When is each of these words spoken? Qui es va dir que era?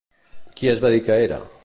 Qui 0.61 0.71
es 0.73 0.81
va 0.87 0.93
dir 0.95 1.05
que 1.11 1.19
era? 1.27 1.39